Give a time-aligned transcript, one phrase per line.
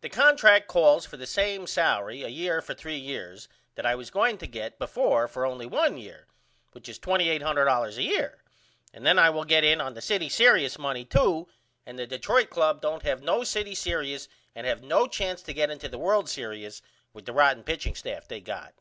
[0.00, 4.10] The contract calls for the same salery a year for 3 years that I was
[4.10, 6.26] going to get before for only 1 year
[6.72, 8.42] which is $2800.00 a year
[8.94, 11.48] and then I will get in on the city serious money too
[11.84, 15.68] and the Detroit Club don't have no city serious and have no chance to get
[15.68, 16.80] into the World's Serious
[17.12, 18.72] with the rotten pitching staff they got.